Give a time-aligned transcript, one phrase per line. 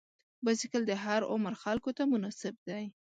[0.43, 2.85] بایسکل د هر عمر خلکو ته مناسب دی.